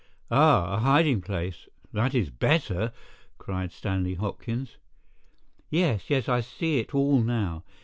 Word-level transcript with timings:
"Ah, 0.31 0.77
a 0.77 0.79
hiding 0.79 1.21
place—that 1.21 2.15
is 2.15 2.31
better!" 2.31 2.91
cried 3.37 3.71
Stanley 3.71 4.15
Hopkins. 4.15 4.77
"Yes, 5.69 6.09
yes, 6.09 6.27
I 6.27 6.41
see 6.41 6.79
it 6.79 6.95
all 6.95 7.21
now! 7.21 7.63